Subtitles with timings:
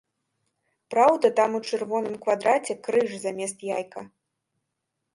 [0.93, 4.01] Праўда, там у чырвоным квадраце крыж замест яйка.